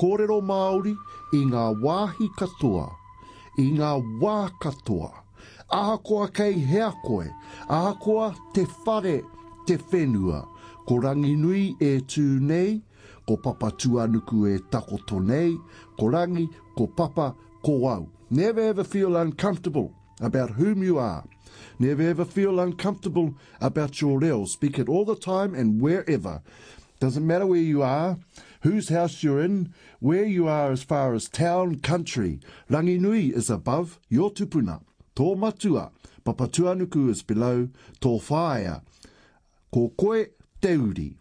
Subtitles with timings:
[0.00, 0.94] kōrero Māori
[1.36, 2.88] i ngā wāhi katoa,
[3.60, 3.90] i ngā
[4.22, 5.10] wā katoa.
[5.72, 7.26] Ahakoa kei hea koe,
[7.68, 9.22] ahakoa te whare
[9.68, 10.42] te whenua,
[10.86, 12.76] ko rangi nui e tū nei,
[13.26, 15.54] ko papa tuanuku e tako tonei,
[15.98, 17.32] ko rangi, ko papa,
[17.64, 18.08] ko au.
[18.30, 21.24] Never ever feel uncomfortable about whom you are.
[21.78, 24.44] Never ever feel uncomfortable about your reo.
[24.44, 26.40] Speak it all the time and wherever.
[27.00, 28.18] Doesn't matter where you are
[28.62, 32.38] whose house you're in, where you are as far as town, country.
[32.70, 34.80] Rangi Nui is above, your tupuna.
[35.16, 35.90] Tō matua,
[36.24, 37.68] papatuanuku is below,
[38.00, 38.82] tō whāia.
[39.72, 40.26] Ko koe
[40.60, 41.16] te uri.